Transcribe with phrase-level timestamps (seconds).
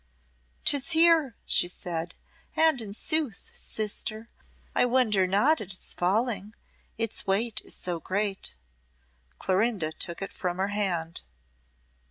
[0.65, 2.15] "'Tis here," she said,
[2.55, 4.31] "and in sooth, sister,
[4.73, 6.55] I wonder not at its falling
[6.97, 8.55] its weight is so great."
[9.37, 11.21] Clorinda took it from her hand.